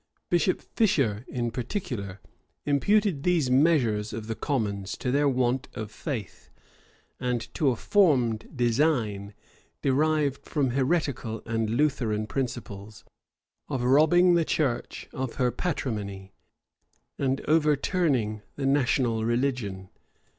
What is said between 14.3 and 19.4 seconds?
the church of her patrimony, and over turning the national